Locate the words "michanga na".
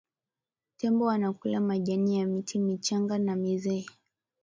2.59-3.35